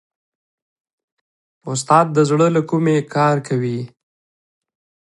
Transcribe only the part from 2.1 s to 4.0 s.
د زړه له کومې کار کوي.